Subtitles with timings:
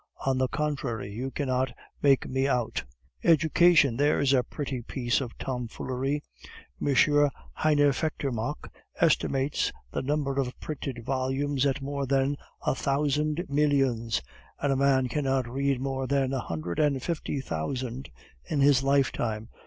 [0.25, 2.85] "On the contrary, you cannot make me out."
[3.23, 6.23] "Education, there's a pretty piece of tomfoolery.
[6.81, 6.87] M.
[7.55, 12.35] Heineffettermach estimates the number of printed volumes at more than
[12.65, 14.23] a thousand millions;
[14.59, 18.09] and a man cannot read more than a hundred and fifty thousand
[18.45, 19.49] in his lifetime.